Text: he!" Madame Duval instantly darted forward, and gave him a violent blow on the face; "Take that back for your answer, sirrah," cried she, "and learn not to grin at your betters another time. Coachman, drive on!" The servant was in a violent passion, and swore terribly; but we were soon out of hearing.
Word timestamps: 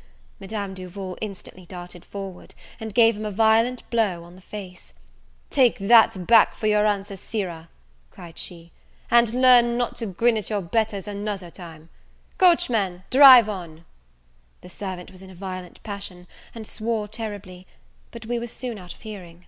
he!" 0.00 0.06
Madame 0.40 0.72
Duval 0.72 1.18
instantly 1.20 1.66
darted 1.66 2.06
forward, 2.06 2.54
and 2.80 2.94
gave 2.94 3.18
him 3.18 3.26
a 3.26 3.30
violent 3.30 3.82
blow 3.90 4.24
on 4.24 4.34
the 4.34 4.40
face; 4.40 4.94
"Take 5.50 5.78
that 5.78 6.26
back 6.26 6.54
for 6.54 6.66
your 6.66 6.86
answer, 6.86 7.18
sirrah," 7.18 7.68
cried 8.10 8.38
she, 8.38 8.72
"and 9.10 9.34
learn 9.34 9.76
not 9.76 9.96
to 9.96 10.06
grin 10.06 10.38
at 10.38 10.48
your 10.48 10.62
betters 10.62 11.06
another 11.06 11.50
time. 11.50 11.90
Coachman, 12.38 13.02
drive 13.10 13.50
on!" 13.50 13.84
The 14.62 14.70
servant 14.70 15.10
was 15.10 15.20
in 15.20 15.28
a 15.28 15.34
violent 15.34 15.82
passion, 15.82 16.26
and 16.54 16.66
swore 16.66 17.06
terribly; 17.06 17.66
but 18.10 18.24
we 18.24 18.38
were 18.38 18.46
soon 18.46 18.78
out 18.78 18.94
of 18.94 19.02
hearing. 19.02 19.44